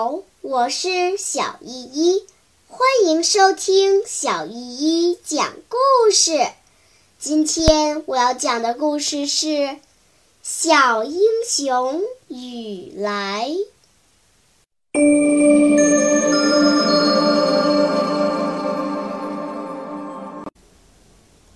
[0.00, 2.24] 好，我是小依依，
[2.68, 6.46] 欢迎收听小依依讲故事。
[7.18, 9.46] 今天我要讲的故事是
[10.40, 13.50] 《小英雄雨来》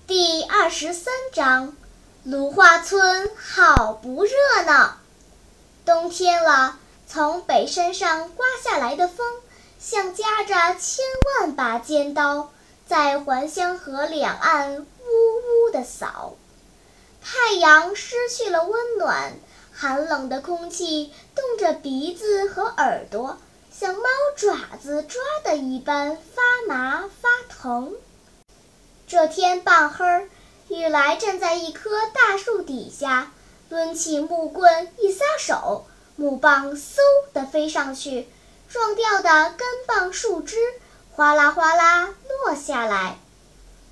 [0.08, 1.76] 第二十三章：
[2.24, 4.32] 芦花村好不热
[4.66, 4.96] 闹。
[5.84, 6.80] 冬天了。
[7.12, 9.26] 从北山上刮下来的风，
[9.78, 11.04] 像夹着千
[11.40, 12.50] 万把尖刀，
[12.86, 16.36] 在还乡河两岸呜呜地扫。
[17.22, 19.34] 太阳失去了温暖，
[19.74, 23.36] 寒冷的空气冻着鼻子和耳朵，
[23.70, 27.92] 像猫爪子抓的一般发麻发疼。
[29.06, 30.30] 这天傍黑，
[30.68, 33.34] 雨来站在一棵大树底下，
[33.68, 35.84] 抡起木棍一撒手。
[36.16, 36.96] 木棒嗖
[37.32, 38.28] 地飞上去，
[38.68, 40.56] 撞掉的根棒树枝
[41.10, 43.18] 哗啦哗啦落下来。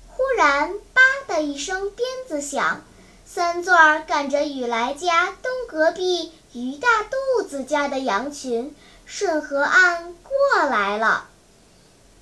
[0.07, 2.83] 忽然，吧的一声鞭子响，
[3.25, 11.27] 三钻儿赶着雨来家东隔壁于大肚子家的羊群顺河岸过来了。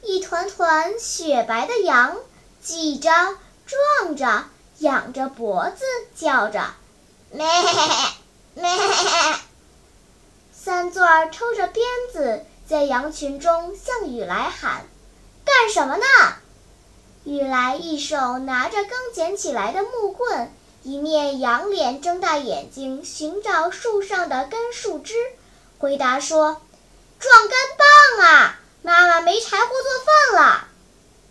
[0.02, 2.16] 一团团雪白的羊
[2.62, 3.12] 挤着、
[3.66, 4.46] 撞着、
[4.78, 5.84] 仰着脖子
[6.16, 6.74] 叫着
[7.32, 7.46] ：“咩
[8.54, 8.70] 咩。”
[10.70, 14.86] 三钻儿抽着鞭子，在羊群中向雨来喊
[15.44, 16.06] ：“干什么呢？”
[17.26, 20.54] 雨来一手拿着刚捡起来的木棍，
[20.84, 25.16] 一面仰脸睁大眼睛寻找树上的根树枝，
[25.80, 26.62] 回答说
[27.18, 27.52] ：“撞根
[28.20, 28.60] 棒啊！
[28.84, 30.68] 妈妈没柴火做饭了。”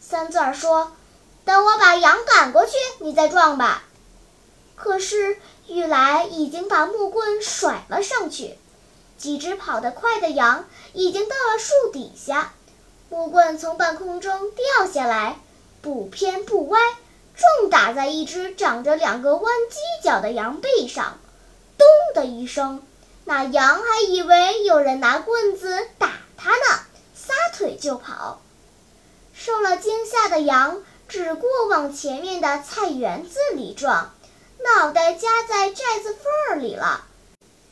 [0.02, 0.91] 三钻儿说
[1.47, 3.84] ：“等我把羊赶过去，你再撞吧。”
[4.75, 8.58] 可是雨来已经把木棍甩了上去。
[9.19, 12.55] 几只跑得快的羊已经到了树底下，
[13.11, 15.40] 木棍从半空中掉下来，
[15.83, 16.79] 不偏不歪，
[17.36, 21.18] 重打在一只长着两个弯犄角的羊背上，
[21.77, 22.83] 咚的一声，
[23.24, 26.80] 那羊还以为有人拿棍子打它呢，
[27.14, 28.40] 撒腿就跑。
[29.34, 34.12] 受了惊吓的羊只顾往前面的菜园子里撞，
[34.64, 37.05] 脑袋夹在寨子缝儿里了。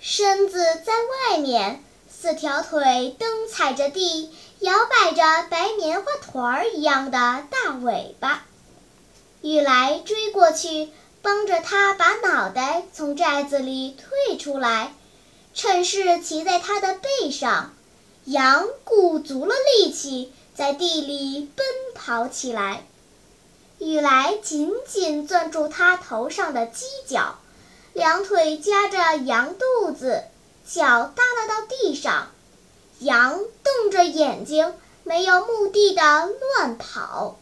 [0.08, 0.92] 身子在
[1.32, 4.30] 外面，四条腿蹬踩着地，
[4.60, 8.44] 摇摆着白棉花团儿一样的大尾巴。
[9.42, 10.90] 雨来追过去，
[11.22, 14.94] 帮着他把脑袋从寨子里退出来，
[15.54, 17.74] 趁势骑在他的背上。
[18.26, 22.86] 羊鼓足了力气，在地里奔跑起来。
[23.80, 27.40] 雨来紧紧攥住他头上的犄角。
[27.96, 30.24] 两腿夹着羊肚子，
[30.66, 32.28] 脚耷拉到地上，
[32.98, 37.38] 羊瞪着眼睛，没有目的的乱跑。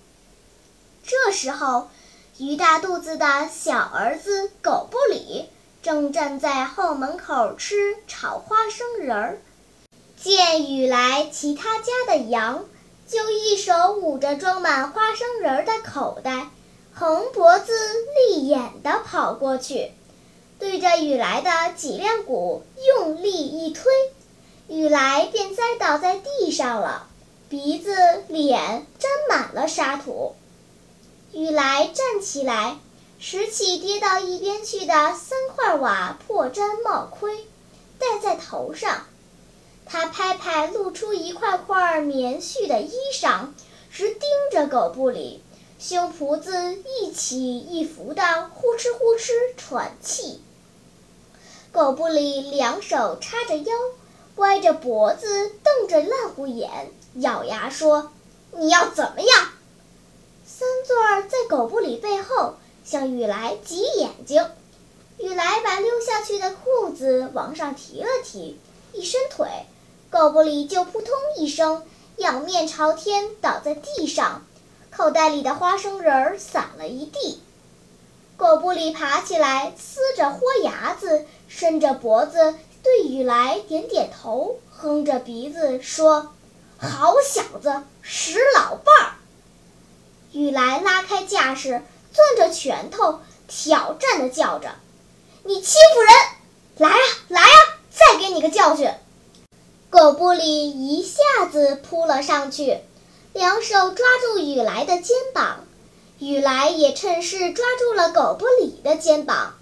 [1.04, 1.88] 这时候，
[2.38, 5.48] 鱼大肚子的小儿子狗不理
[5.82, 9.42] 正站在后门口吃炒花生仁儿，
[10.22, 12.64] 见雨来其他家的羊，
[13.08, 16.46] 就一手捂着装满花生仁儿的口袋，
[16.94, 17.72] 红脖子
[18.28, 19.90] 立眼的跑过去。
[20.64, 23.92] 对着雨来的脊梁骨用力一推，
[24.66, 27.06] 雨来便栽倒在地上了，
[27.50, 27.94] 鼻子、
[28.28, 30.34] 脸沾满了沙土。
[31.32, 32.78] 雨来站起来，
[33.18, 37.44] 拾起跌到一边去的三块瓦破毡帽盔，
[37.98, 39.04] 戴在头上。
[39.84, 43.48] 他拍拍露出一块块棉絮的衣裳，
[43.92, 44.20] 直盯
[44.50, 45.42] 着狗不理，
[45.78, 50.40] 胸脯子一起一伏的呼哧呼哧喘气。
[51.74, 53.72] 狗不理两手叉着腰，
[54.36, 58.12] 歪着脖子，瞪着烂糊眼，咬牙说
[58.56, 59.48] ：“你要怎么样？”
[60.46, 62.54] 三钻儿在狗不理背后
[62.84, 64.48] 向雨来挤眼睛。
[65.18, 68.56] 雨来把溜下去的裤子往上提了提，
[68.92, 69.48] 一伸腿，
[70.10, 71.82] 狗不理就扑通一声
[72.18, 74.46] 仰面朝天倒在地上，
[74.92, 77.40] 口袋里的花生仁儿散了一地。
[78.36, 86.32] 狗不理爬起来，呲着豁牙子，伸着脖子对雨来点点头，哼着鼻子说
[86.76, 89.14] ：“好小子，使老伴儿。”
[90.32, 91.80] 雨来拉开架势，
[92.12, 94.74] 攥着拳头，挑战的叫着
[95.44, 96.10] ：“你欺负人！
[96.76, 97.54] 来呀，来呀，
[97.90, 98.90] 再给你个教训！”
[99.90, 102.80] 狗不理一下子扑了上去，
[103.32, 105.64] 两手抓住雨来的肩膀。
[106.20, 109.54] 雨来也趁势抓住了狗不理的肩膀，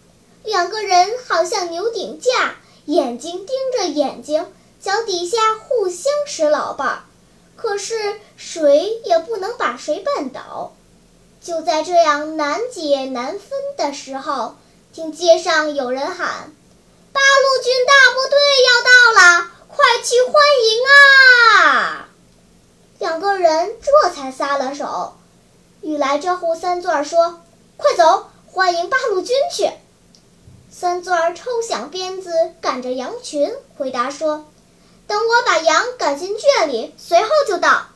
[0.45, 7.03] 两个人好像牛顶架，眼睛盯着眼睛，脚底下互相使老伴儿，
[7.57, 10.75] 可是谁也不能把谁绊倒。
[11.41, 14.55] 就在这样难解难分的时候，
[14.93, 16.53] 听街上有人喊
[17.13, 18.39] ：“八路军大部队
[18.69, 20.35] 要到了，快去欢
[20.69, 22.09] 迎啊！”
[23.01, 25.15] 两个人这才撒了手。
[25.83, 27.41] 雨来招呼三钻说
[27.77, 29.71] ：“快走，欢迎八路军去。”
[30.71, 32.31] 三钻儿抽响鞭子，
[32.61, 34.47] 赶着羊群，回答说
[35.07, 37.89] ：“等我把羊赶进圈里，随后就到。”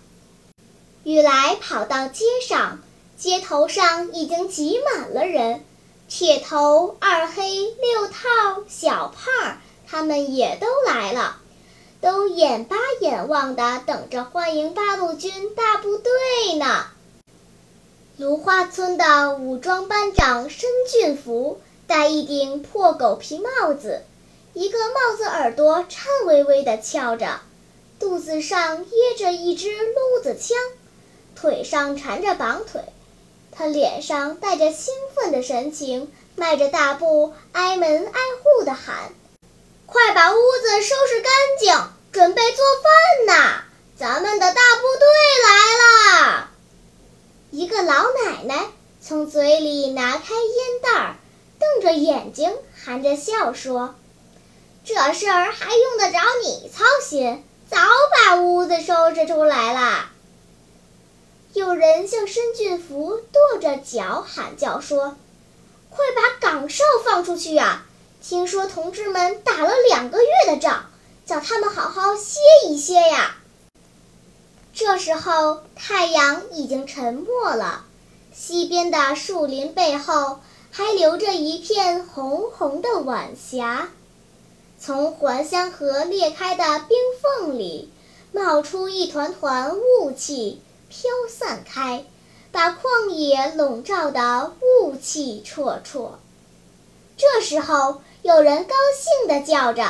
[1.04, 2.80] 雨来跑到街上。
[3.16, 5.64] 街头上已经挤满了人，
[6.06, 11.38] 铁头、二黑、六套、小胖，他们也都来了，
[12.02, 16.88] 都眼巴眼望的等着欢迎八路军大部队呢。
[18.18, 24.04] 芦花村的武装班长申俊福戴一顶破狗皮帽子，
[24.54, 27.40] 一个帽子耳朵颤巍巍地翘着，
[27.98, 30.56] 肚子上掖着一支撸子枪，
[31.34, 32.80] 腿上缠着绑腿。
[33.52, 39.12] 他脸上带着兴奋的神情，迈着大步，挨门挨户地喊
[39.84, 43.64] ：“快把屋子收拾干净，准备做饭呐！
[43.98, 45.06] 咱们的大部队
[45.44, 46.45] 来了！”
[47.50, 47.92] 一个老
[48.24, 48.66] 奶奶
[49.00, 51.16] 从嘴里拿开烟袋儿，
[51.60, 52.52] 瞪着眼睛，
[52.84, 53.94] 含着笑说
[54.84, 57.44] ：“这事儿还用得着你操心？
[57.70, 57.78] 早
[58.12, 60.10] 把屋子收拾出来了。”
[61.54, 65.16] 有人向申俊福跺着脚喊叫说
[65.88, 67.84] ：“快把岗哨放出去呀！
[68.20, 70.90] 听说同志们打了两个月的仗，
[71.24, 73.36] 叫他们好好歇一歇呀。”
[74.78, 77.86] 这时候太阳已经沉没了，
[78.34, 80.40] 西边的树林背后
[80.70, 83.88] 还留着一片红红的晚霞，
[84.78, 87.90] 从环香河裂开的冰缝里
[88.32, 90.60] 冒出一团团雾气。
[90.88, 92.04] 飘散开，
[92.52, 96.10] 把旷野笼罩得雾气绰绰。
[97.16, 99.82] 这时候，有人高兴地叫着：“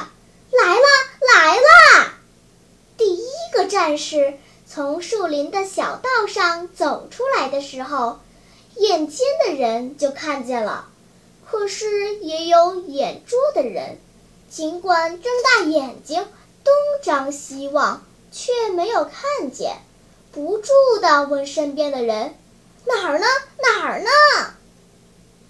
[0.51, 0.87] 来了，
[1.35, 2.13] 来了！”
[2.97, 4.39] 第一个战士
[4.69, 8.19] 从树林的小道上走出来的时候，
[8.75, 10.89] 眼尖的人就看见了。
[11.49, 13.99] 可是也有眼拙的人，
[14.51, 16.27] 尽管睁大眼睛
[16.65, 19.77] 东张西望，却没有看见。
[20.33, 22.35] 不住地问身边的人
[22.85, 23.27] ：“哪儿呢？
[23.63, 24.11] 哪儿呢？”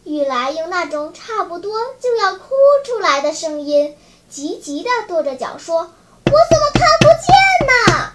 [0.04, 2.50] 雨来用那种差不多就要哭
[2.84, 3.96] 出来的声音，
[4.28, 8.12] 急急地跺着脚说：“我怎么看不见呢？”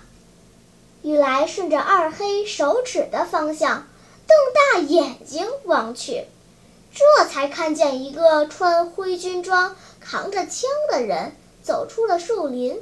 [1.01, 3.87] 雨来顺着二黑手指的方向，
[4.27, 4.37] 瞪
[4.73, 6.25] 大眼睛望去，
[6.93, 12.79] 这才看见一个穿灰军装、扛着枪的人走出了树林，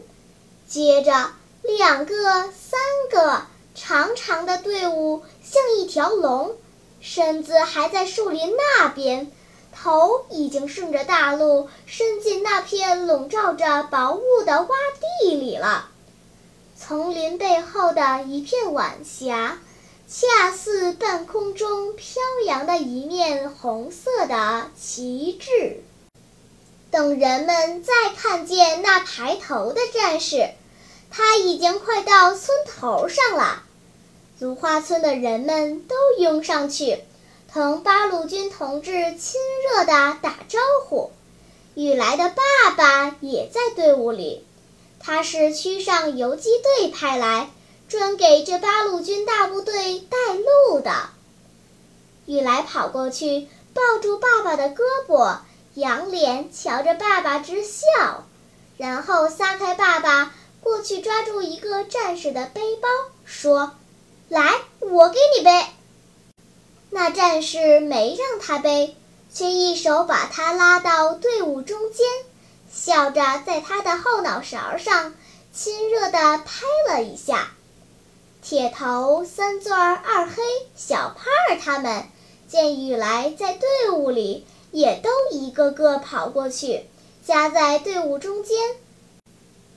[0.67, 1.31] 接着
[1.61, 2.13] 两个、
[2.51, 2.79] 三
[3.11, 3.43] 个。
[3.75, 6.57] 长长的队伍像一条龙，
[6.99, 9.31] 身子还在树林那边，
[9.71, 14.67] 头已经顺着大路伸进那片笼罩着薄雾的洼
[15.21, 15.87] 地里了。
[16.89, 19.59] 丛林背后的一片晚霞，
[20.07, 25.83] 恰似半空中飘扬的一面红色的旗帜。
[26.89, 30.49] 等人们再看见那排头的战士，
[31.11, 33.61] 他已经快到村头上了。
[34.39, 36.97] 芦花村的人们都拥上去，
[37.53, 39.39] 同八路军同志亲
[39.75, 41.11] 热地打招呼。
[41.75, 44.43] 雨来的爸爸也在队伍里，
[44.99, 47.49] 他是区上游击队派来，
[47.87, 50.91] 专给这八路军大部队带路的。
[52.25, 55.37] 雨来跑过去，抱住爸爸的胳膊，
[55.73, 58.25] 仰脸瞧着爸爸直笑，
[58.77, 62.87] 然后撒开爸爸，过去抓住一个战士的背包，
[63.25, 63.71] 说。
[64.27, 65.65] 来，我给你背。
[66.91, 68.95] 那战士没让他背，
[69.33, 72.05] 却一手把他拉到队伍中间，
[72.71, 75.15] 笑着在他的后脑勺上
[75.53, 77.51] 亲热地拍了一下。
[78.41, 80.43] 铁头、三钻、二黑、
[80.75, 82.05] 小胖儿他们
[82.47, 86.85] 见雨来在队伍里，也都一个个跑过去，
[87.25, 88.57] 夹在队伍中间。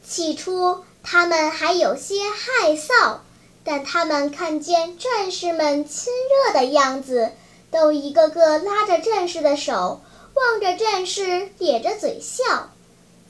[0.07, 3.19] 起初，他们还有些害臊。
[3.65, 7.31] 但他们看见战士们亲热的样子，
[7.71, 10.01] 都一个个拉着战士的手，
[10.35, 12.72] 望着战士咧着嘴笑。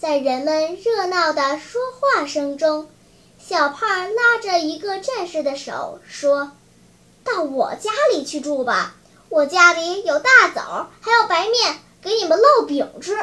[0.02, 2.90] 在人们热闹的说话声中，
[3.38, 6.50] 小胖拉着一个战士的手说
[7.22, 8.96] ：“到我家里去住吧，
[9.28, 13.16] 我家里有大枣，还有白面，给你们烙饼吃。”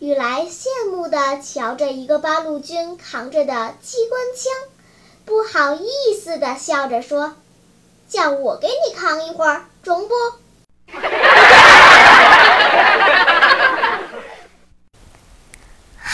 [0.00, 4.52] 雨来羡慕地瞧着一个八路军扛着的机关枪，
[5.24, 5.88] 不好意
[6.22, 7.36] 思地笑着说
[8.06, 10.14] ：“叫我给你扛一会儿，中不？”